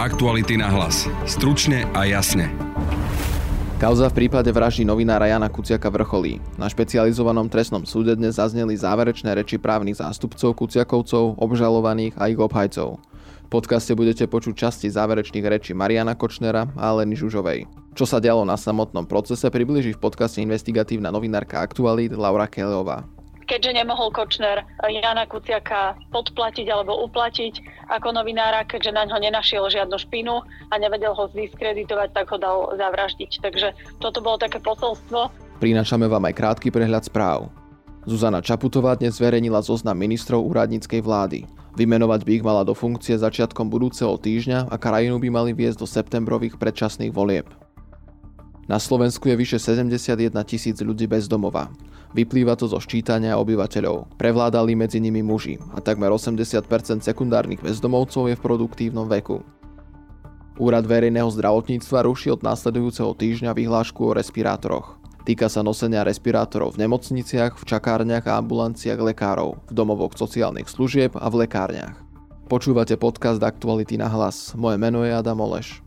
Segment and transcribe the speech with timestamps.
[0.00, 1.04] Aktuality na hlas.
[1.28, 2.48] Stručne a jasne.
[3.76, 6.40] Kauza v prípade vraždy novinára Jana Kuciaka vrcholí.
[6.56, 12.96] Na špecializovanom trestnom súde dnes zazneli záverečné reči právnych zástupcov Kuciakovcov, obžalovaných a ich obhajcov.
[13.44, 17.68] V podcaste budete počuť časti záverečných rečí Mariana Kočnera a Aleny Žužovej.
[17.92, 23.19] Čo sa dialo na samotnom procese približí v podcaste investigatívna novinárka Aktualít Laura Kelleová
[23.50, 27.58] keďže nemohol Kočner Jana Kuciaka podplatiť alebo uplatiť
[27.90, 32.70] ako novinára, keďže na ňo nenašiel žiadnu špinu a nevedel ho zdiskreditovať, tak ho dal
[32.78, 33.42] zavraždiť.
[33.42, 35.34] Takže toto bolo také posolstvo.
[35.58, 37.50] Prinášame vám aj krátky prehľad správ.
[38.06, 41.44] Zuzana Čaputová dnes zverejnila zoznam ministrov úradníckej vlády.
[41.76, 45.86] Vymenovať by ich mala do funkcie začiatkom budúceho týždňa a krajinu by mali viesť do
[45.90, 47.50] septembrových predčasných volieb.
[48.70, 51.68] Na Slovensku je vyše 71 tisíc ľudí bez domova.
[52.10, 54.18] Vyplýva to zo ščítania obyvateľov.
[54.18, 56.66] Prevládali medzi nimi muži a takmer 80%
[57.06, 59.46] sekundárnych bezdomovcov je v produktívnom veku.
[60.60, 65.00] Úrad verejného zdravotníctva ruší od následujúceho týždňa vyhlášku o respirátoroch.
[65.24, 71.14] Týka sa nosenia respirátorov v nemocniciach, v čakárniach a ambulanciách lekárov, v domovoch sociálnych služieb
[71.14, 71.96] a v lekárniach.
[72.50, 74.58] Počúvate podcast Aktuality na hlas.
[74.58, 75.80] Moje meno je Adam Oleš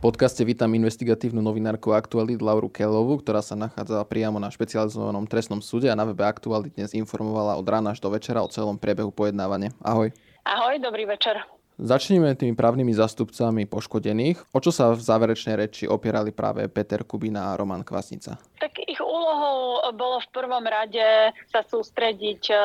[0.00, 5.92] podcaste vítam investigatívnu novinárku Aktualit Lauru Kelovu, ktorá sa nachádza priamo na špecializovanom trestnom súde
[5.92, 9.76] a na webe Aktualit dnes informovala od rána až do večera o celom priebehu pojednávania.
[9.84, 10.08] Ahoj.
[10.48, 11.59] Ahoj, dobrý večer.
[11.80, 14.52] Začneme tými právnymi zastupcami poškodených.
[14.52, 18.36] O čo sa v záverečnej reči opierali práve Peter Kubina a Roman Kvasnica?
[18.60, 22.56] Tak ich úlohou bolo v prvom rade sa sústrediť e,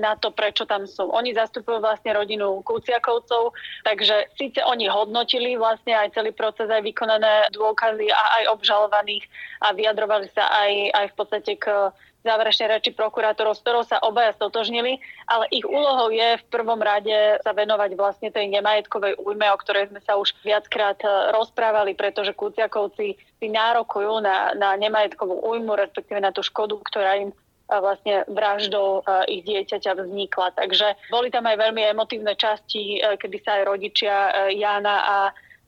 [0.00, 1.04] na to, prečo tam sú.
[1.12, 3.52] Oni zastupujú vlastne rodinu Kuciakovcov,
[3.84, 9.28] takže síce oni hodnotili vlastne aj celý proces, aj vykonané dôkazy a aj obžalovaných
[9.60, 14.32] a vyjadrovali sa aj, aj v podstate k záverečnej reči prokurátorov, s ktorou sa obaja
[14.38, 19.60] stotožnili, ale ich úlohou je v prvom rade sa venovať vlastne tej nemajetkovej újme, o
[19.60, 25.74] ktorej sme sa už viackrát e, rozprávali, pretože Kuciakovci si nárokujú na, na nemajetkovú újmu,
[25.74, 27.36] respektíve na tú škodu, ktorá im e,
[27.68, 30.54] vlastne vraždou e, ich dieťaťa vznikla.
[30.54, 34.14] Takže boli tam aj veľmi emotívne časti, kedy sa aj rodičia
[34.54, 35.16] Jana a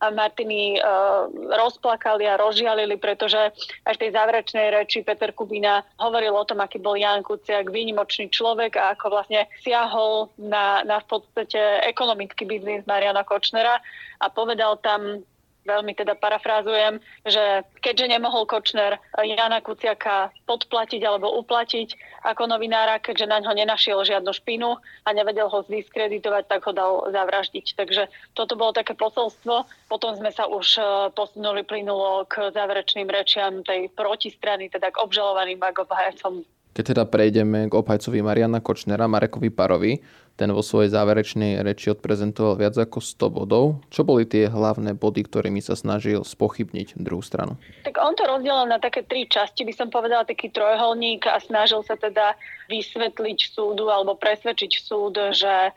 [0.03, 3.39] Martiny uh, rozplakali a rozžialili, pretože
[3.87, 8.77] až tej záverečnej reči Peter Kubina hovoril o tom, aký bol Jan Kuciak výnimočný človek
[8.77, 13.81] a ako vlastne siahol na, na v podstate ekonomický biznis Mariana Kočnera
[14.21, 15.25] a povedal tam
[15.65, 23.27] veľmi teda parafrázujem, že keďže nemohol Kočner Jana Kuciaka podplatiť alebo uplatiť ako novinára, keďže
[23.29, 27.77] na ňo nenašiel žiadnu špinu a nevedel ho zdiskreditovať, tak ho dal zavraždiť.
[27.77, 29.69] Takže toto bolo také posolstvo.
[29.89, 30.83] Potom sme sa už e,
[31.13, 35.73] posunuli plynulo k záverečným rečiam tej protistrany, teda k obžalovaným a
[36.75, 40.03] keď teda prejdeme k obhajcovi Mariana Kočnera, Marekovi Parovi,
[40.35, 43.65] ten vo svojej záverečnej reči odprezentoval viac ako 100 bodov.
[43.95, 47.55] Čo boli tie hlavné body, ktorými sa snažil spochybniť druhú stranu?
[47.87, 51.87] Tak on to rozdielal na také tri časti, by som povedala taký trojholník a snažil
[51.87, 52.35] sa teda
[52.67, 55.71] vysvetliť súdu alebo presvedčiť súd, že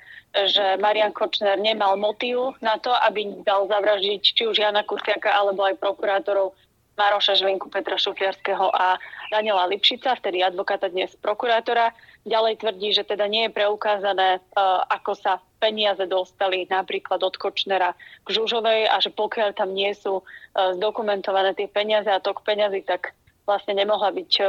[0.46, 5.66] že Marian Kočner nemal motív na to, aby dal zavraždiť či už Jana Kuciaka alebo
[5.66, 6.54] aj prokurátorov
[6.98, 8.98] Maroša Žvinku, Petra Šufiarského a
[9.30, 11.94] Daniela Lipšica, vtedy advokáta dnes prokurátora.
[12.26, 14.40] Ďalej tvrdí, že teda nie je preukázané, e,
[14.90, 17.94] ako sa peniaze dostali napríklad od Kočnera
[18.26, 20.24] k Žužovej a že pokiaľ tam nie sú e,
[20.82, 23.14] zdokumentované tie peniaze a tok peniazy, tak
[23.48, 24.46] vlastne nemohla byť, e,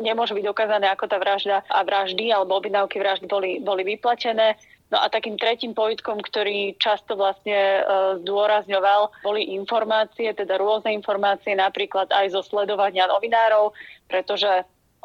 [0.00, 4.56] nemôže byť dokázané, ako tá vražda a vraždy alebo objednávky vraždy boli, boli vyplatené.
[4.90, 7.82] No a takým tretím pojitkom, ktorý často vlastne e,
[8.26, 13.70] zdôrazňoval, boli informácie, teda rôzne informácie, napríklad aj zo sledovania novinárov,
[14.10, 14.50] pretože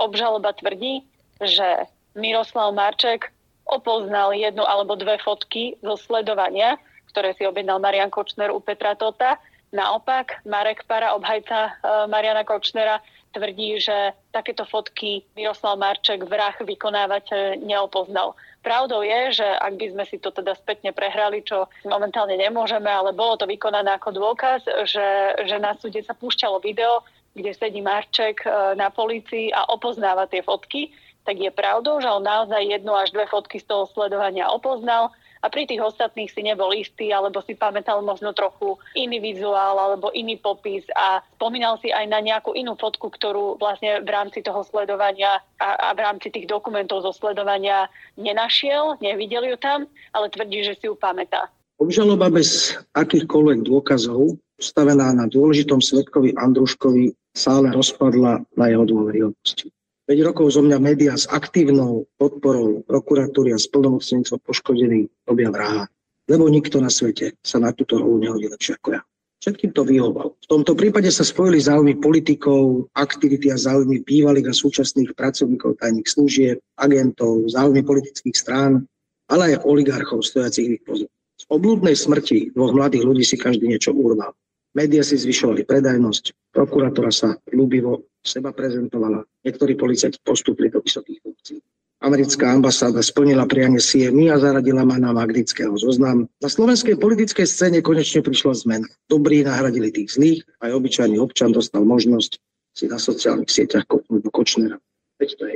[0.02, 1.06] obžaloba tvrdí,
[1.38, 1.86] že
[2.18, 3.30] Miroslav Marček
[3.70, 6.82] opoznal jednu alebo dve fotky zo sledovania,
[7.14, 9.38] ktoré si objednal Marian Kočner u Petra Tota.
[9.70, 11.72] Naopak, Marek Para, obhajca e,
[12.10, 18.40] Mariana Kočnera, tvrdí, že takéto fotky Miroslav Marček, vrah vykonávateľ, neopoznal.
[18.64, 23.12] Pravdou je, že ak by sme si to teda spätne prehrali, čo momentálne nemôžeme, ale
[23.12, 27.04] bolo to vykonané ako dôkaz, že, že na súde sa púšťalo video,
[27.36, 30.96] kde sedí Marček e, na policii a opoznáva tie fotky,
[31.28, 35.12] tak je pravdou, že on naozaj jednu až dve fotky z toho sledovania opoznal
[35.46, 40.10] a pri tých ostatných si nebol istý, alebo si pamätal možno trochu iný vizuál alebo
[40.10, 44.66] iný popis a spomínal si aj na nejakú inú fotku, ktorú vlastne v rámci toho
[44.66, 47.86] sledovania a, a v rámci tých dokumentov zo sledovania
[48.18, 49.86] nenašiel, nevidel ju tam,
[50.18, 51.54] ale tvrdí, že si ju pamätá.
[51.78, 59.68] Obžaloba bez akýchkoľvek dôkazov, stavená na dôležitom svetkovi Andruškovi, sa ale rozpadla na jeho dôveryhodnosti.
[60.06, 65.90] 5 rokov zo mňa médiá s aktívnou podporou prokuratúry a splnomocnencov poškodený robia vraha.
[66.30, 69.02] lebo nikto na svete sa na túto rolu nehodí lepšie ako ja.
[69.46, 70.34] Všetkým to vyhoval.
[70.42, 76.08] V tomto prípade sa spojili záujmy politikov, aktivity a záujmy bývalých a súčasných pracovníkov tajných
[76.10, 78.90] služieb, agentov, záujmy politických strán,
[79.30, 81.10] ale aj oligarchov stojacich ich pozor.
[81.38, 84.34] Z oblúdnej smrti dvoch mladých ľudí si každý niečo urval.
[84.76, 91.60] Média si zvyšovali predajnosť, prokurátora sa ľúbivo seba prezentovala, niektorí policajti postupili do vysokých funkcií
[92.06, 96.30] americká ambasáda splnila prianie CMI a zaradila ma na magnického zoznam.
[96.38, 98.88] Na slovenskej politickej scéne konečne prišla zmena.
[99.10, 102.38] Dobrí nahradili tých zlých, aj obyčajný občan dostal možnosť
[102.78, 104.78] si na sociálnych sieťach kopnúť do Kočnera.
[105.18, 105.56] Veď to je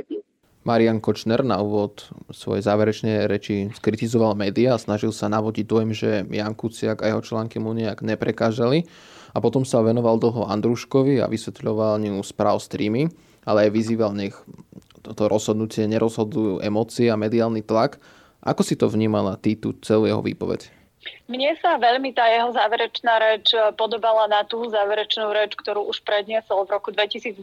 [0.60, 6.10] Marian Kočner na úvod svojej záverečnej reči skritizoval médiá a snažil sa navodiť dojem, že
[6.28, 8.84] Jan Kuciak a jeho články mu nejak neprekážali
[9.32, 13.08] a potom sa venoval dlho Andruškovi a vysvetľoval ňu správ streamy,
[13.48, 14.36] ale aj vyzýval nech
[15.00, 17.96] toto rozhodnutie nerozhodujú emócie a mediálny tlak.
[18.44, 20.79] Ako si to vnímala ty tú celú jeho výpoveď?
[21.30, 26.68] Mne sa veľmi tá jeho záverečná reč podobala na tú záverečnú reč, ktorú už predniesol
[26.68, 27.40] v roku 2020,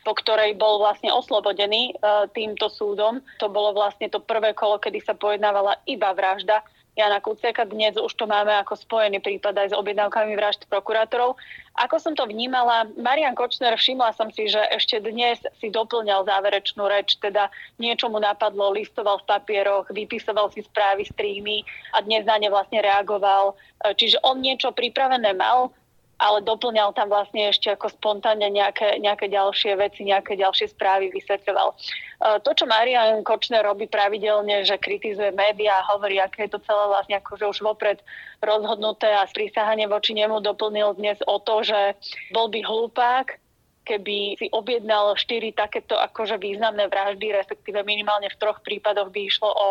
[0.00, 1.92] po ktorej bol vlastne oslobodený e,
[2.32, 3.20] týmto súdom.
[3.42, 6.64] To bolo vlastne to prvé kolo, kedy sa pojednávala iba vražda
[6.96, 7.68] Jana Kuciaka.
[7.68, 11.36] Dnes už to máme ako spojený prípad aj s objednávkami vražd prokurátorov.
[11.76, 16.88] Ako som to vnímala, Marian Kočner, všimla som si, že ešte dnes si doplňal záverečnú
[16.88, 22.40] reč, teda niečo mu napadlo, listoval v papieroch, vypisoval si správy, streamy a dnes na
[22.40, 23.52] ne vlastne reagoval.
[23.84, 25.68] Čiže on niečo pripravené mal,
[26.16, 31.68] ale doplňal tam vlastne ešte ako spontánne nejaké, nejaké ďalšie veci, nejaké ďalšie správy vysvetľoval.
[31.72, 31.76] E,
[32.40, 36.84] to, čo Marian Kočner robí pravidelne, že kritizuje médiá a hovorí, aké je to celé
[36.88, 38.00] vlastne akože už vopred
[38.40, 41.96] rozhodnuté a sprísahanie voči nemu doplnil dnes o to, že
[42.32, 43.36] bol by hlupák,
[43.86, 49.46] keby si objednal štyri takéto akože významné vraždy, respektíve minimálne v troch prípadoch by išlo
[49.46, 49.68] o,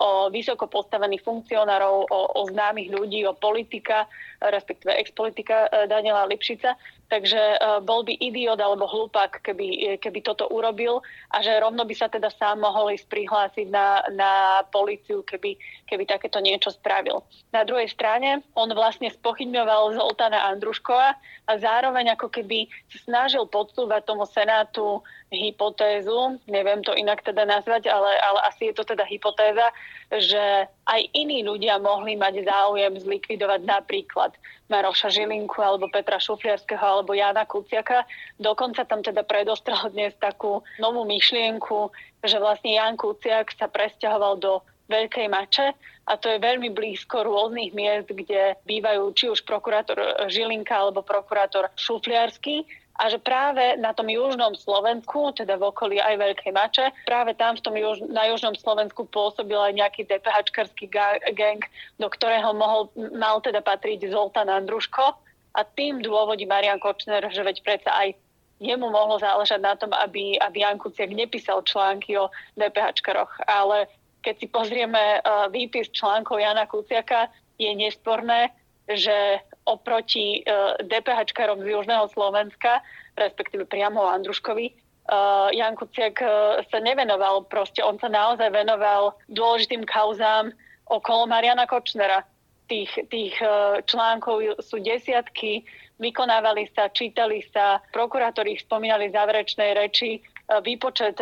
[0.00, 4.08] o vysoko postavených funkcionárov, o, o známych ľudí, o politika,
[4.40, 6.72] respektíve expolitika eh, Daniela Lipšica.
[7.08, 11.00] Takže e, bol by idiot alebo hlupák, keby, keby toto urobil
[11.32, 14.32] a že rovno by sa teda sám mohol ísť prihlásiť na, na
[14.68, 15.56] policiu, keby,
[15.88, 17.24] keby takéto niečo spravil.
[17.48, 21.16] Na druhej strane on vlastne spochybňoval Zoltana Andruškova
[21.48, 28.16] a zároveň ako keby snažil podsúvať tomu Senátu hypotézu, neviem to inak teda nazvať, ale,
[28.16, 29.68] ale asi je to teda hypotéza,
[30.08, 34.32] že aj iní ľudia mohli mať záujem zlikvidovať napríklad
[34.72, 38.08] Maroša Žilinku alebo Petra Šufliarského alebo Jana Kuciaka.
[38.40, 41.92] Dokonca tam teda predostrel dnes takú novú myšlienku,
[42.24, 45.76] že vlastne Jan Kuciak sa presťahoval do Veľkej Mače
[46.08, 50.00] a to je veľmi blízko rôznych miest, kde bývajú či už prokurátor
[50.32, 52.64] Žilinka alebo prokurátor Šufliarsky
[52.98, 57.54] a že práve na tom južnom Slovensku, teda v okolí aj Veľkej Mače, práve tam
[57.54, 60.90] v tom juž, na južnom Slovensku pôsobil aj nejaký DPHčkarský
[61.38, 61.62] gang,
[62.02, 65.14] do ktorého mohol, mal teda patriť Zoltán Andruško.
[65.54, 68.18] A tým dôvodí Marian Kočner, že veď predsa aj
[68.58, 72.26] jemu mohlo záležať na tom, aby, aby Jan Kuciak nepísal články o
[72.58, 73.86] DPHčkaroch, ale
[74.26, 78.50] keď si pozrieme uh, výpis článkov Jana Kuciaka, je nesporné,
[78.90, 79.38] že
[79.68, 80.42] oproti e,
[80.88, 82.80] DPHčkarom z Južného Slovenska,
[83.18, 84.66] respektíve priamo Andruškovi,
[85.08, 90.54] uh, Jan Kuciak uh, sa nevenoval, proste on sa naozaj venoval dôležitým kauzám
[90.86, 92.22] okolo Mariana Kočnera.
[92.68, 95.64] Tých, tých uh, článkov sú desiatky,
[95.98, 101.20] vykonávali sa, čítali sa, prokurátori ich spomínali v záverečnej reči, výpočet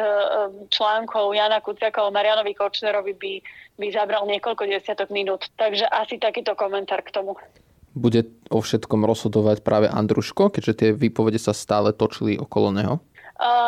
[0.71, 3.35] článkov Jana Kuciaka o Marianovi Kočnerovi by,
[3.75, 5.51] by zabral niekoľko desiatok minút.
[5.59, 7.35] Takže asi takýto komentár k tomu
[7.97, 12.95] bude o všetkom rozhodovať práve Andruško, keďže tie výpovede sa stále točili okolo neho?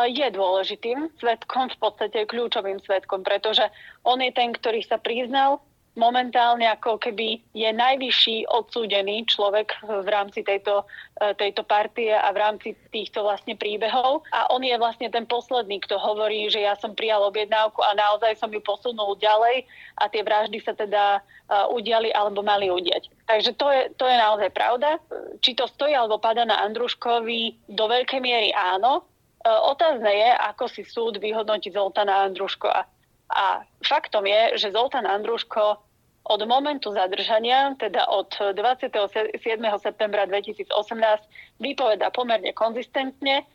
[0.08, 3.64] Je dôležitým svetkom, v podstate kľúčovým svetkom, pretože
[4.04, 5.61] on je ten, ktorý sa priznal
[5.98, 10.86] momentálne ako keby je najvyšší odsúdený človek v rámci tejto,
[11.18, 14.22] e, tejto partie a v rámci týchto vlastne príbehov.
[14.30, 18.38] A on je vlastne ten posledný, kto hovorí, že ja som prijal objednávku a naozaj
[18.38, 19.66] som ju posunul ďalej
[19.98, 21.20] a tie vraždy sa teda e,
[21.74, 23.10] udiali alebo mali udiať.
[23.26, 25.02] Takže to je, to je naozaj pravda.
[25.42, 29.02] Či to stojí alebo pada na Andruškovi, do veľkej miery áno.
[29.42, 32.86] E, otázne je, ako si súd vyhodnotí Zoltana Andruškova.
[33.28, 35.88] A faktom je, že Zoltán Andruško
[36.28, 39.32] od momentu zadržania, teda od 27.
[39.80, 40.68] septembra 2018,
[41.56, 43.49] vypoveda pomerne konzistentne.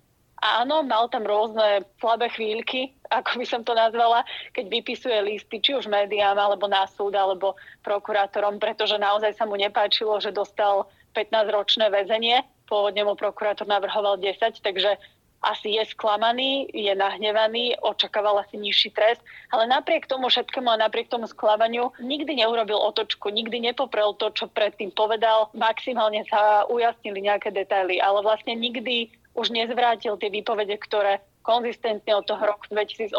[0.43, 5.77] Áno, mal tam rôzne slabé chvíľky, ako by som to nazvala, keď vypisuje listy či
[5.77, 11.93] už médiám, alebo na súd, alebo prokurátorom, pretože naozaj sa mu nepáčilo, že dostal 15-ročné
[11.93, 12.41] väzenie.
[12.65, 14.97] Pôvodne mu prokurátor navrhoval 10, takže
[15.43, 19.19] asi je sklamaný, je nahnevaný, očakával asi nižší trest,
[19.51, 24.47] ale napriek tomu všetkému a napriek tomu sklamaniu nikdy neurobil otočku, nikdy nepoprel to, čo
[24.47, 31.19] predtým povedal, maximálne sa ujasnili nejaké detaily, ale vlastne nikdy už nezvrátil tie výpovede, ktoré
[31.43, 33.11] konzistentne od toho roku 2018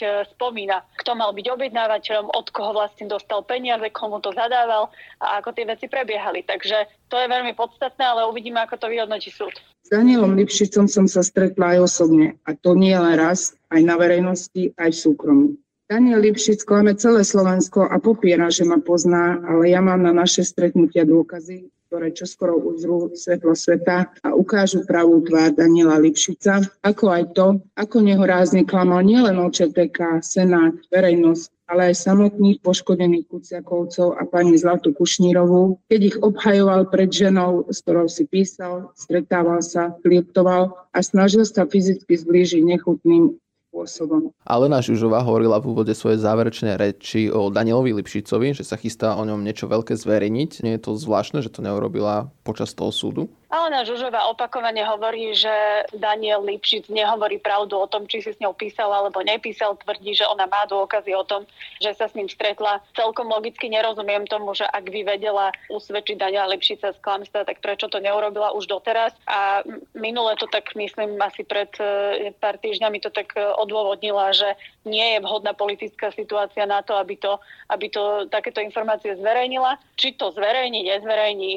[0.00, 4.88] e, spomína, kto mal byť objednávateľom, od koho vlastne dostal peniaze, komu to zadával
[5.20, 6.42] a ako tie veci prebiehali.
[6.48, 9.52] Takže to je veľmi podstatné, ale uvidíme, ako to vyhodnotí súd.
[9.84, 13.94] S Danielom Lipšicom som sa stretla aj osobne a to nie len raz, aj na
[14.00, 15.46] verejnosti, aj v súkromí.
[15.90, 20.46] Daniel Lipšic klame celé Slovensko a popiera, že ma pozná, ale ja mám na naše
[20.46, 27.24] stretnutia dôkazy, ktoré čoskoro uzrú svetlo sveta a ukážu pravú tvár Daniela Lipšica, ako aj
[27.34, 34.54] to, ako nehorázne klamal nielen OČTK, Senát, verejnosť, ale aj samotných poškodených Kuciakovcov a pani
[34.54, 40.98] Zlatu Kušnírovú, keď ich obhajoval pred ženou, s ktorou si písal, stretával sa, flirtoval a
[41.02, 43.34] snažil sa fyzicky zblížiť nechutným
[43.70, 44.34] spôsobom.
[44.42, 49.22] Alena Žužová hovorila v úvode svojej záverečnej reči o Danielovi Lipšicovi, že sa chystá o
[49.22, 50.66] ňom niečo veľké zverejniť.
[50.66, 53.30] Nie je to zvláštne, že to neurobila počas toho súdu?
[53.50, 55.50] Alena Žužová opakovane hovorí, že
[55.98, 59.74] Daniel Lipšic nehovorí pravdu o tom, či si s ňou písal alebo nepísal.
[59.74, 61.42] Tvrdí, že ona má dôkazy o tom,
[61.82, 62.78] že sa s ním stretla.
[62.94, 67.90] Celkom logicky nerozumiem tomu, že ak by vedela usvedčiť Daniela Lipšica z klamstva, tak prečo
[67.90, 69.18] to neurobila už doteraz.
[69.26, 69.66] A
[69.98, 74.56] minule to tak, myslím, asi pred e, pár týždňami to tak e, odôvodnila, že
[74.88, 77.36] nie je vhodná politická situácia na to, aby to,
[77.68, 79.76] aby to takéto informácie zverejnila.
[80.00, 81.52] Či to zverejní, nezverejní,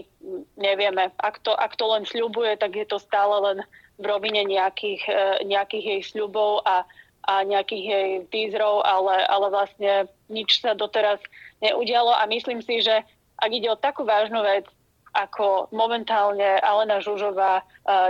[0.60, 1.12] nevieme.
[1.20, 3.64] Ak to, ak to len sľubuje, tak je to stále len
[4.02, 6.84] v rovine nejakých, e, nejakých jej sľubov a,
[7.30, 9.92] a nejakých jej teaserov, ale, ale vlastne
[10.28, 11.22] nič sa doteraz
[11.62, 13.06] neudialo a myslím si, že
[13.40, 14.66] ak ide o takú vážnu vec,
[15.14, 17.64] ako momentálne Alena Žužová e,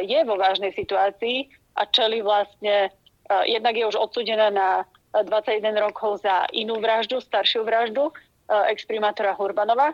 [0.08, 2.90] je vo vážnej situácii a čeli vlastne,
[3.46, 4.70] jednak je už odsudená na
[5.14, 8.10] 21 rokov za inú vraždu, staršiu vraždu
[8.50, 9.94] exprimátora Hurbanova,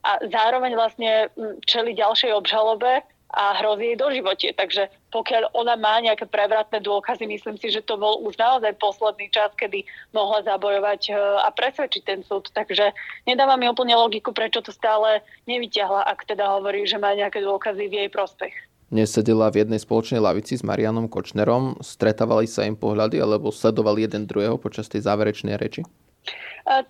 [0.00, 1.28] a zároveň vlastne
[1.68, 4.48] čeli ďalšej obžalobe a hrozí jej do živote.
[4.56, 9.28] Takže pokiaľ ona má nejaké prevratné dôkazy, myslím si, že to bol už naozaj posledný
[9.28, 9.84] čas, kedy
[10.16, 11.12] mohla zabojovať
[11.44, 12.48] a presvedčiť ten súd.
[12.48, 12.96] Takže
[13.28, 17.92] nedáva mi úplne logiku, prečo to stále nevyťahla, ak teda hovorí, že má nejaké dôkazy
[17.92, 18.56] v jej prospech.
[18.90, 21.78] Dnes sedela v jednej spoločnej lavici s Marianom Kočnerom.
[21.78, 25.86] Stretávali sa im pohľady alebo sledovali jeden druhého počas tej záverečnej reči?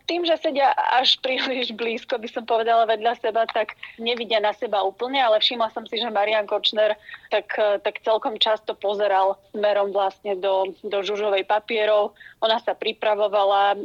[0.08, 4.80] Tým, že sedia až príliš blízko, by som povedala vedľa seba, tak nevidia na seba
[4.80, 6.96] úplne, ale všimla som si, že Marian Kočner
[7.28, 7.52] tak,
[7.84, 12.16] tak celkom často pozeral smerom vlastne do, do žužovej papierov.
[12.40, 13.76] Ona sa pripravovala,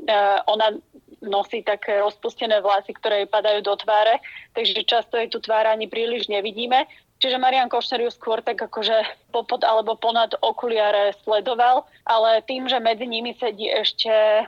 [0.47, 0.71] ona
[1.19, 4.23] nosí také rozpustené vlasy, ktoré jej padajú do tváre,
[4.55, 6.87] takže často jej tú tvár ani príliš nevidíme.
[7.15, 12.83] Čiže Marian Košner ju skôr tak akože popod alebo ponad okuliare sledoval, ale tým, že
[12.83, 14.43] medzi nimi sedí ešte e,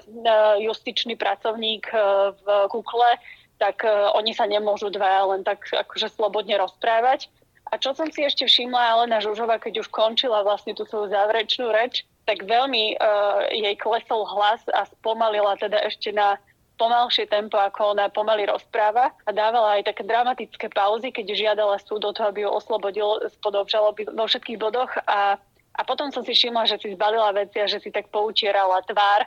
[0.68, 1.98] justičný pracovník e,
[2.36, 3.16] v kukle,
[3.56, 7.32] tak e, oni sa nemôžu dva len tak akože slobodne rozprávať.
[7.72, 11.72] A čo som si ešte všimla, Alena Žužova, keď už končila vlastne tú svoju záverečnú
[11.72, 16.40] reč, tak veľmi uh, jej klesol hlas a spomalila teda ešte na
[16.78, 22.06] pomalšie tempo, ako ona pomaly rozpráva a dávala aj také dramatické pauzy, keď žiadala súd
[22.06, 25.36] o to, aby ju oslobodil spod obžaloby vo všetkých bodoch a,
[25.74, 29.26] a potom som si všimla, že si zbalila veci a že si tak poutierala tvár.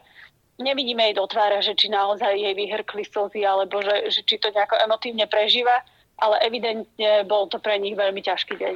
[0.62, 4.54] Nevidíme jej do tváre, že či naozaj jej vyhrkli slzy alebo že, že či to
[4.54, 5.82] nejako emotívne prežíva,
[6.20, 8.74] ale evidentne bol to pre nich veľmi ťažký deň.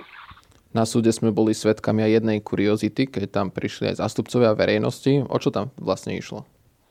[0.74, 5.22] Na súde sme boli svetkami aj jednej kuriozity, keď tam prišli aj zástupcovia verejnosti.
[5.30, 6.42] O čo tam vlastne išlo?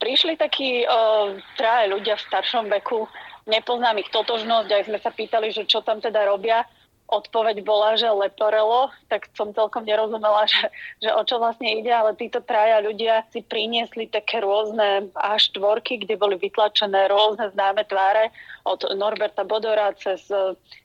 [0.03, 3.07] Prišli takí uh, traje ľudia v staršom veku,
[3.47, 6.67] nepoznám ich totožnosť, aj sme sa pýtali, že čo tam teda robia.
[7.03, 10.67] Odpoveď bola, že leporelo, tak som celkom nerozumela, že,
[10.99, 16.19] že o čo vlastne ide, ale títo traja ľudia si priniesli také rôzne A4, kde
[16.19, 18.27] boli vytlačené rôzne známe tváre
[18.67, 20.27] od Norberta Bodora cez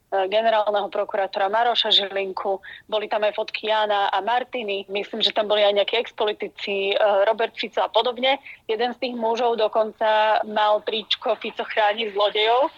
[0.08, 5.60] generálneho prokurátora Maroša Žilinku, boli tam aj fotky Jana a Martiny, myslím, že tam boli
[5.60, 8.40] aj nejakí expolitici, e, Robert Fico a podobne.
[8.72, 12.70] Jeden z tých mužov dokonca mal tričko Fico chráni zlodejov, e,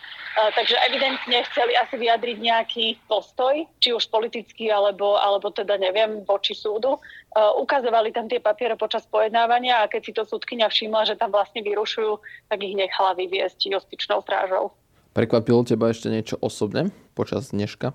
[0.59, 6.59] takže evidentne chceli asi vyjadriť nejaký postoj, či už politický, alebo, alebo teda neviem, voči
[6.59, 6.99] súdu.
[7.31, 11.63] Ukazovali tam tie papiere počas pojednávania a keď si to súdkynia všimla, že tam vlastne
[11.63, 12.19] vyrušujú,
[12.51, 14.75] tak ich nechala vyviesť justičnou strážou.
[15.21, 17.93] Prekvapilo teba ešte niečo osobné počas dneška?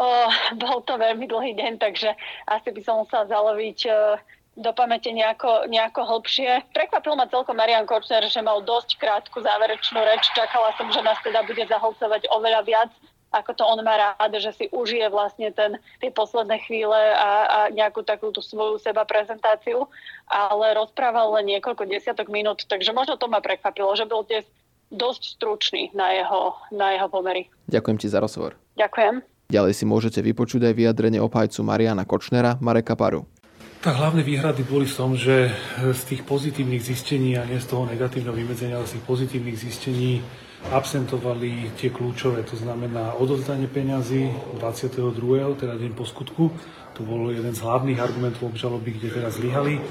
[0.00, 0.08] O,
[0.56, 2.16] bol to veľmi dlhý deň, takže
[2.48, 3.90] asi by som musela zaloviť e,
[4.64, 6.64] do pamäte nejako, nejako hlbšie.
[6.72, 10.24] Prekvapil ma celkom Marian Kočner, že mal dosť krátku záverečnú reč.
[10.32, 12.88] Čakala som, že nás teda bude zahlcovať oveľa viac
[13.34, 17.58] ako to on má rád, že si užije vlastne ten, tie posledné chvíle a, a
[17.74, 19.90] nejakú takú tú svoju seba prezentáciu,
[20.30, 24.46] ale rozprával len niekoľko desiatok minút, takže možno to ma prekvapilo, že bol dnes
[24.92, 27.48] dosť stručný na jeho, na jeho pomery.
[27.70, 28.58] Ďakujem ti za rozhovor.
[28.76, 29.22] Ďakujem.
[29.52, 33.28] Ďalej si môžete vypočuť aj vyjadrenie opajcu Mariana Kočnera, Mareka Paru.
[33.84, 37.84] Tak hlavné výhrady boli v tom, že z tých pozitívnych zistení a nie z toho
[37.84, 40.24] negatívneho vymedzenia, ale z tých pozitívnych zistení
[40.72, 45.60] absentovali tie kľúčové, to znamená odovzdanie peňazí 22.
[45.60, 46.48] teda deň po skutku.
[46.94, 49.82] To bol jeden z hlavných argumentov obžaloby, kde teraz zlyhali.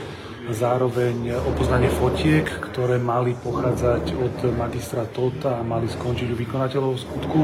[0.47, 7.41] Zároveň opoznanie fotiek, ktoré mali pochádzať od magistra Tota a mali skončiť u vykonateľov skutku.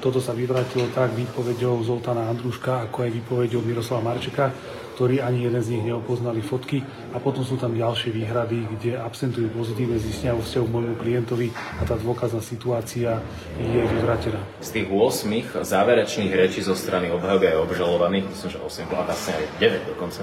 [0.00, 4.52] Toto sa vyvratilo tak výpovedou Zoltána Andruška, ako aj výpovedou Miroslava Marčeka,
[4.94, 9.50] ktorí ani jeden z nich neopoznali fotky a potom sú tam ďalšie výhrady, kde absentujú
[9.50, 13.18] pozitívne zistenia vo vzťahu k môjmu klientovi a tá dôkazná situácia
[13.58, 14.38] je vyvratená.
[14.62, 19.32] Z tých 8 záverečných rečí zo strany obhajoby aj obžalovaných, myslím, že 8, a vlastne
[19.34, 20.20] aj 9 dokonca,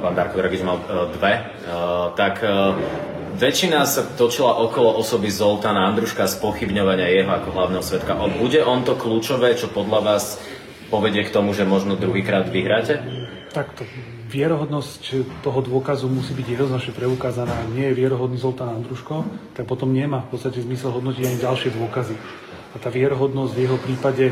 [0.00, 0.80] pán Darko Dragič mal
[1.12, 1.32] dve,
[2.16, 2.40] tak
[3.36, 8.16] väčšina sa točila okolo osoby Zoltána Andruška z pochybňovania jeho ako hlavného svetka.
[8.40, 10.40] Bude on to kľúčové, čo podľa vás
[10.90, 12.98] povedie k tomu, že možno druhýkrát vyhráte?
[13.50, 13.82] Takto.
[14.30, 17.50] Vierohodnosť toho dôkazu musí byť jednoznačne preukázaná.
[17.50, 19.26] Ak nie je vierohodný Zoltán Andruško,
[19.58, 22.14] tak potom nemá v podstate zmysel hodnotiť ani ďalšie dôkazy.
[22.70, 24.26] A tá vierohodnosť v jeho prípade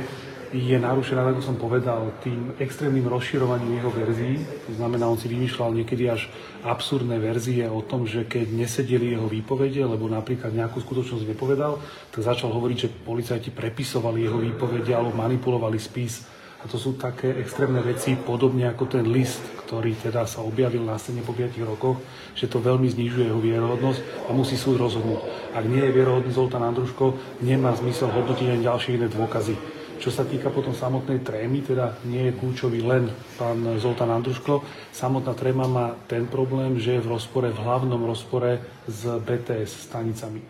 [0.54, 4.38] je narušená, ako som povedal, tým extrémnym rozširovaním jeho verzií.
[4.70, 6.30] To znamená, on si vymýšľal niekedy až
[6.62, 11.82] absurdné verzie o tom, že keď nesedeli jeho výpovede, lebo napríklad nejakú skutočnosť nepovedal,
[12.14, 17.38] tak začal hovoriť, že policajti prepisovali jeho výpovede alebo manipulovali spis a to sú také
[17.38, 22.02] extrémne veci, podobne ako ten list, ktorý teda sa objavil následne po 5 rokoch,
[22.34, 25.54] že to veľmi znižuje jeho vierohodnosť a musí súd rozhodnúť.
[25.54, 29.54] Ak nie je vierohodný Zoltán Andruško, nemá zmysel hodnotiť ani ďalšie iné dôkazy.
[29.98, 34.62] Čo sa týka potom samotnej trémy, teda nie je kľúčový len pán Zoltán Andruško.
[34.94, 40.42] Samotná tréma má ten problém, že je v rozpore, v hlavnom rozpore s BTS stanicami.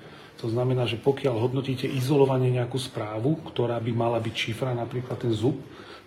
[0.44, 5.32] To znamená, že pokiaľ hodnotíte izolovanie nejakú správu, ktorá by mala byť šifra, napríklad ten
[5.32, 5.56] zub,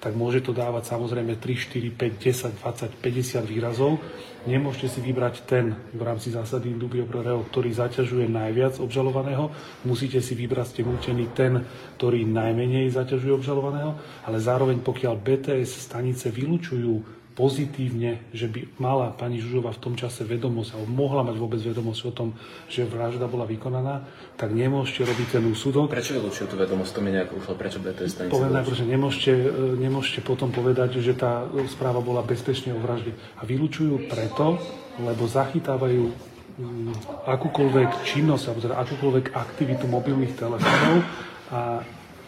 [0.02, 4.02] tak môže to dávať samozrejme 3, 4, 5, 10, 20, 50 výrazov.
[4.50, 9.54] Nemôžete si vybrať ten v rámci zásady dubio pro reo, ktorý zaťažuje najviac obžalovaného.
[9.86, 11.62] Musíte si vybrať, ste nútení ten,
[12.02, 13.94] ktorý najmenej zaťažuje obžalovaného,
[14.26, 20.28] ale zároveň pokiaľ BTS stanice vylúčujú pozitívne, že by mala pani Žužová v tom čase
[20.28, 22.30] vedomosť, alebo mohla mať vôbec vedomosť o tom,
[22.68, 24.04] že vražda bola vykonaná,
[24.36, 25.88] tak nemôžete robiť ten úsudok.
[25.88, 26.92] Prečo vylúčujú tú vedomosť?
[26.92, 27.56] To mi nejak ušlo.
[27.56, 29.48] Prečo BTS stanice Poviem najprv, že nemôžete, e,
[29.80, 33.16] nemôžete potom povedať, že tá správa bola bezpečne o vražde.
[33.40, 34.60] A vylúčujú preto,
[35.00, 36.12] lebo zachytávajú
[36.60, 41.08] mm, akúkoľvek činnosť, alebo teda akúkoľvek aktivitu mobilných telefónov
[41.52, 41.80] a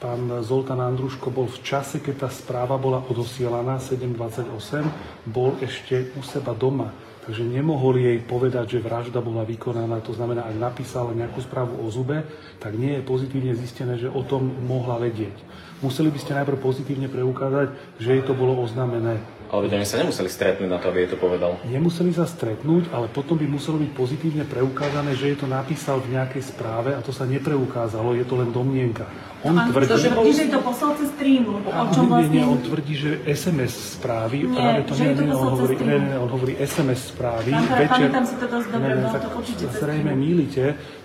[0.03, 4.51] Pán Zoltán Andruško bol v čase, keď tá správa bola odosielaná 7.28,
[5.31, 6.91] bol ešte u seba doma.
[7.23, 10.03] Takže nemohol jej povedať, že vražda bola vykonaná.
[10.03, 12.19] To znamená, ak napísal nejakú správu o zube,
[12.59, 15.39] tak nie je pozitívne zistené, že o tom mohla vedieť.
[15.79, 20.29] Museli by ste najprv pozitívne preukázať, že jej to bolo oznámené ale oni sa nemuseli
[20.29, 21.60] stretnúť na to, aby je to povedal.
[21.67, 26.15] Nemuseli sa stretnúť, ale potom by muselo byť pozitívne preukázané, že je to napísal v
[26.15, 29.10] nejakej správe a to sa nepreukázalo, je to len domnienka.
[29.43, 30.23] On a tvrdí, že, bol...
[30.32, 31.60] že to poslal cez streamu.
[31.67, 32.32] O čom vlastne...
[32.32, 36.15] Nie, on tvrdí, že SMS správy, nie, práve to nie, nie, on hovorí, nie, nie,
[36.15, 37.51] on hovorí SMS správy.
[37.51, 40.63] Pán večer, pamätám si to dosť dobre, tak to zrejme mýlite,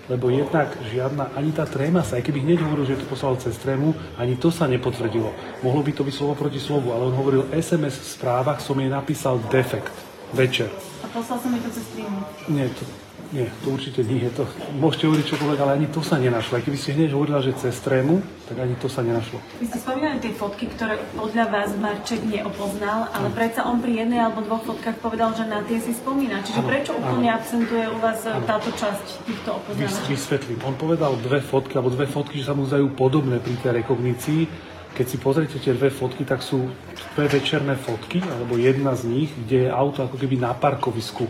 [0.09, 3.53] lebo jednak žiadna, ani tá tréma sa, aj keby hneď hovoril, že to poslal cez
[3.61, 5.29] trému, ani to sa nepotvrdilo.
[5.61, 8.89] Mohlo by to byť slovo proti slovu, ale on hovoril SMS v správach, som jej
[8.89, 9.93] napísal defekt
[10.33, 10.73] večer.
[11.05, 12.19] A poslal som jej to cez trému?
[12.49, 12.83] Nie, to,
[13.29, 14.25] nie, to určite nie.
[14.33, 14.49] To,
[14.81, 16.57] môžete hovoriť čokoľvek, ale ani to sa nenašlo.
[16.57, 19.37] Aj keby ste hneď hovorila, že cez trému, tak ani to sa nenašlo.
[19.61, 24.25] Vy ste spomínali tie fotky, ktoré podľa vás Marček neopoznal, ale predsa on pri jednej
[24.25, 26.41] alebo dvoch fotkách povedal, že na tie si spomína.
[26.41, 27.37] Čiže ano, prečo úplne ano.
[27.37, 28.41] absentuje u vás ano.
[28.49, 30.09] táto časť týchto opoznávačov?
[30.09, 30.59] Vysvetlím.
[30.65, 34.41] On povedal dve fotky, alebo dve fotky, že sa mu zdajú podobné pri tej rekognícii.
[34.89, 36.65] Keď si pozriete tie dve fotky, tak sú
[37.13, 41.29] dve večerné fotky, alebo jedna z nich, kde je auto ako keby na parkovisku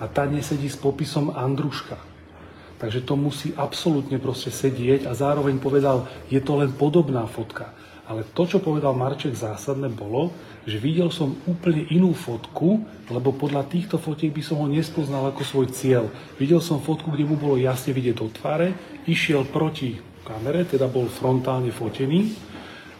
[0.00, 2.00] a tá nesedí s popisom Andruška.
[2.80, 7.76] Takže to musí absolútne proste sedieť a zároveň povedal, je to len podobná fotka.
[8.08, 10.34] Ale to, čo povedal Marček zásadné, bolo,
[10.66, 15.46] že videl som úplne inú fotku, lebo podľa týchto fotiek by som ho nespoznal ako
[15.46, 16.10] svoj cieľ.
[16.40, 18.74] Videl som fotku, kde mu bolo jasne vidieť do tváre,
[19.06, 22.49] išiel proti kamere, teda bol frontálne fotený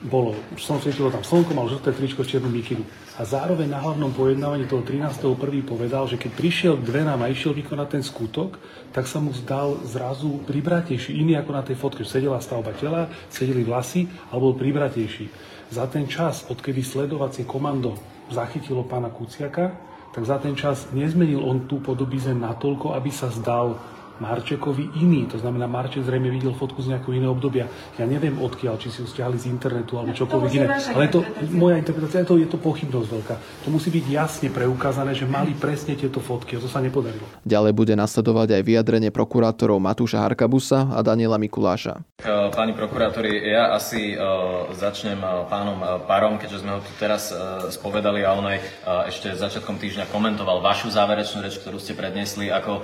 [0.01, 2.81] bolo, som svietilo tam slnko, mal žlté tričko, čiernu mikinu.
[3.21, 5.29] A zároveň na hlavnom pojednávaní toho 13.1.
[5.69, 8.57] povedal, že keď prišiel k dverám a išiel vykonať ten skutok,
[8.97, 12.03] tak sa mu zdal zrazu pribratejší, iný ako na tej fotke.
[12.09, 15.29] Sedela stavba tela, sedeli vlasy, ale bol pribratejší.
[15.69, 17.93] Za ten čas, odkedy sledovacie komando
[18.33, 19.77] zachytilo pána Kuciaka,
[20.11, 23.79] tak za ten čas nezmenil on tú podobizeň natoľko, aby sa zdal
[24.21, 25.25] Marčekovi iný.
[25.33, 27.73] To znamená, Marček zrejme videl fotku z nejakého iného obdobia.
[27.97, 30.69] Ja neviem odkiaľ, či si ju stiahli z internetu alebo čokoľvek iné.
[30.93, 31.25] Ale to,
[31.57, 33.35] moja interpretácia, to je to pochybnosť veľká.
[33.65, 37.25] To musí byť jasne preukázané, že mali presne tieto fotky a to sa nepodarilo.
[37.49, 42.05] Ďalej bude nasledovať aj vyjadrenie prokurátorov Matúša Harkabusa a Daniela Mikuláša.
[42.53, 47.33] Páni prokurátori, ja asi uh, začnem uh, pánom uh, Parom, keďže sme ho tu teraz
[47.73, 48.59] spovedali a on aj
[49.07, 52.83] ešte začiatkom týždňa komentoval vašu záverečnú reč, ktorú ste predniesli ako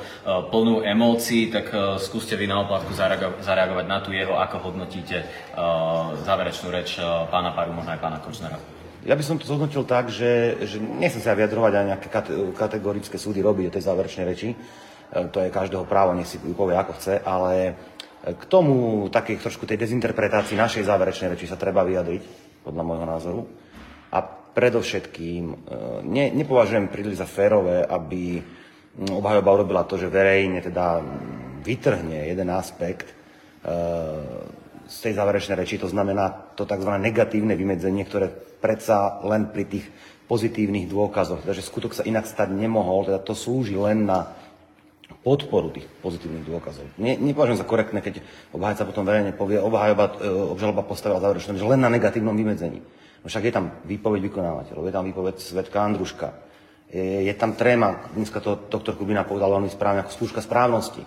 [0.54, 4.70] plnú emócií emócií, tak uh, skúste vy na oplátku zareago- zareagovať na tú jeho, ako
[4.70, 8.62] hodnotíte uh, záverečnú reč uh, pána Paru, možno aj pána Kočnera.
[9.02, 12.08] Ja by som to zhodnotil tak, že, že nechcem sa vyjadrovať a nejaké
[12.54, 14.54] kategorické súdy robiť o tej záverečnej reči.
[15.14, 17.78] To je každého právo, nech si povie ako chce, ale
[18.26, 22.22] k tomu takej trošku tej dezinterpretácii našej záverečnej reči sa treba vyjadriť,
[22.66, 23.40] podľa môjho názoru.
[24.10, 25.70] A predovšetkým
[26.02, 28.42] ne, nepovažujem príliš za férové, aby
[28.96, 31.04] obhajoba urobila to, že verejne teda
[31.60, 33.14] vytrhne jeden aspekt e,
[34.86, 36.90] z tej záverečnej reči, to znamená to tzv.
[36.96, 38.30] negatívne vymedzenie, ktoré
[38.62, 39.86] predsa len pri tých
[40.26, 44.32] pozitívnych dôkazoch, teda že skutok sa inak stať nemohol, teda to slúži len na
[45.26, 46.86] podporu tých pozitívnych dôkazov.
[47.02, 48.22] Ne, nepovažujem za korektné, keď
[48.54, 52.78] obhajca potom verejne povie, obhajoba, e, obžaloba postavila záverečnú, že len na negatívnom vymedzení.
[53.22, 56.45] No však je tam výpoveď vykonávateľov, je tam výpoveď svetka Andruška,
[56.90, 61.02] je, je tam tréma, dneska to doktor Kubina povedal veľmi správne, ako skúška správnosti.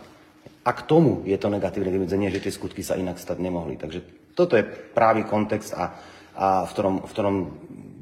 [0.67, 3.79] A k tomu je to negatívne vymedzenie, že tie skutky sa inak stať nemohli.
[3.79, 4.03] Takže
[4.35, 5.95] toto je právý kontext, a,
[6.35, 7.35] a v, ktorom, v ktorom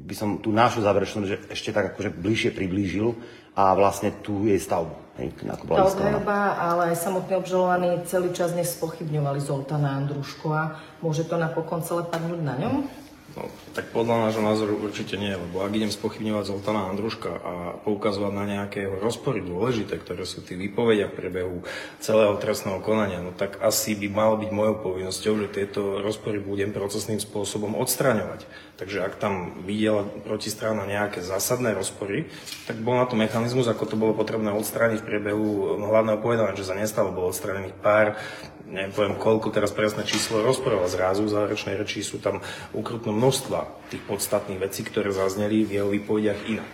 [0.08, 3.12] by som tú našu záverečnú že ešte tak akože bližšie priblížil
[3.52, 5.08] a vlastne tu je stavbu.
[5.18, 10.78] Tá obhajoba, ale aj samotní obžalovaní celý čas nespochybňovali Zoltana Andruškova.
[11.02, 12.86] Môže to napokon celé padnúť na ňom?
[13.38, 17.54] No, tak podľa nášho názoru určite nie, lebo ak idem spochybňovať Zoltana Andruška a
[17.86, 21.56] poukazovať na nejaké rozpory dôležité, ktoré sú tí výpovedia v priebehu
[22.02, 26.74] celého trestného konania, no tak asi by malo byť mojou povinnosťou, že tieto rozpory budem
[26.74, 28.42] procesným spôsobom odstraňovať.
[28.74, 32.26] Takže ak tam videla protistrana nejaké zásadné rozpory,
[32.66, 36.66] tak bol na to mechanizmus, ako to bolo potrebné odstrániť v priebehu hlavného povedania, že
[36.66, 38.18] sa nestalo, bolo odstranených pár
[38.68, 42.44] nepoviem koľko teraz presné číslo rozprával, zrazu v záverečnej reči sú tam
[42.76, 46.72] ukrutné množstva tých podstatných vecí, ktoré zazneli v jeho výpovediach inak.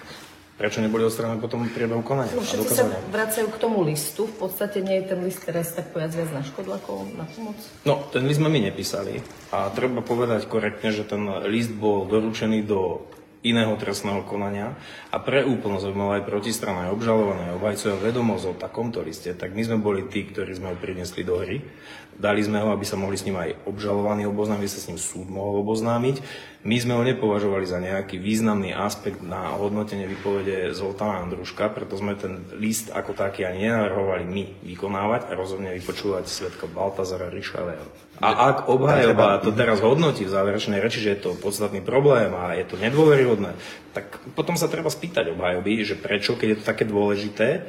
[0.55, 2.31] Prečo neboli odstranené potom priebehu konania?
[2.31, 4.31] No, všetci sa vracajú k tomu listu.
[4.31, 7.59] V podstate nie je ten list teraz tak povedať viac na škodlakov na pomoc?
[7.83, 9.19] No, ten list sme my nepísali.
[9.51, 13.03] A treba povedať korektne, že ten list bol doručený do
[13.45, 14.73] iného trestného konania
[15.13, 19.53] a pre úplnosť, aby mal aj protistrana, aj obžalované, obhajcovia vedomosť o takomto liste, tak
[19.53, 21.61] my sme boli tí, ktorí sme ho priniesli do hry.
[22.15, 25.27] Dali sme ho, aby sa mohli s ním aj obžalovaní oboznámiť, sa s ním súd
[25.27, 26.23] mohol oboznámiť.
[26.65, 32.17] My sme ho nepovažovali za nejaký významný aspekt na hodnotenie výpovede Zoltána Andruška, preto sme
[32.17, 37.85] ten list ako taký ani nenavrhovali my vykonávať a rozhodne vypočúvať svetka Baltazara Rišaleho.
[38.23, 42.57] A ak obhajoba to teraz hodnotí v záverečnej reči, že je to podstatný problém a
[42.57, 43.53] je to nedôveryhodné,
[43.93, 47.69] tak potom sa treba spýtať obhajoby, že prečo, keď je to také dôležité,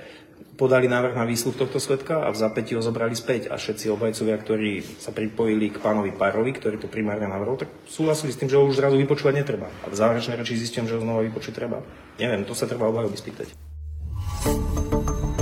[0.56, 3.52] podali návrh na výsluh tohto svetka a v zapätí ho zobrali späť.
[3.52, 8.32] A všetci obhajcovia, ktorí sa pripojili k pánovi Parovi, ktorý to primárne navrhol, tak súhlasili
[8.32, 9.68] s tým, že ho už zrazu vypočúvať netreba.
[9.84, 11.84] A v záverečnej reči zistím, že ho znova vypočuť treba.
[12.16, 13.48] Neviem, to sa treba obhajoby spýtať.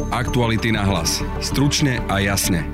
[0.10, 1.22] Aktuality na hlas.
[1.42, 2.66] Stručne a jasne.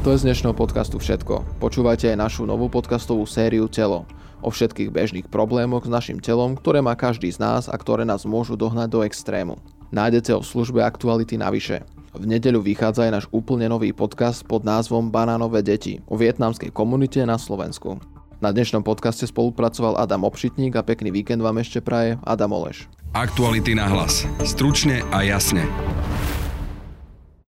[0.00, 1.60] To je z dnešného podcastu všetko.
[1.60, 4.08] Počúvajte aj našu novú podcastovú sériu Telo
[4.40, 8.24] o všetkých bežných problémoch s našim telom, ktoré má každý z nás a ktoré nás
[8.24, 9.60] môžu dohnať do extrému.
[9.90, 11.82] Nájdete ho v službe Aktuality navyše.
[12.14, 17.18] V nedeľu vychádza aj náš úplne nový podcast pod názvom Banánové deti o vietnamskej komunite
[17.26, 17.98] na Slovensku.
[18.38, 22.86] Na dnešnom podcaste spolupracoval Adam Obšitník a pekný víkend vám ešte praje Adam Oleš.
[23.18, 24.22] Aktuality na hlas.
[24.46, 25.66] Stručne a jasne.